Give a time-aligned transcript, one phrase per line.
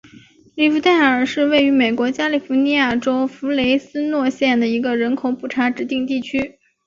[0.55, 6.57] 里弗代尔是位于美国加利福尼亚州弗雷斯诺县的一个人口普查指定地区。